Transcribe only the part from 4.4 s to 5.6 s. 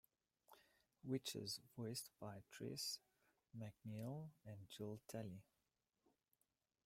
and Jill Talley.